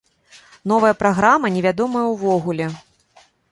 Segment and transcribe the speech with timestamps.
[0.71, 2.73] Новая праграма невядомая ўвогуле.